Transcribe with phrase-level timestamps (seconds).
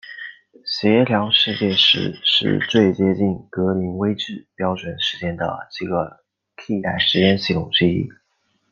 [0.65, 6.23] 协调世界时是最接近格林威治标准时间的几个
[6.55, 8.09] 替代时间系统之一。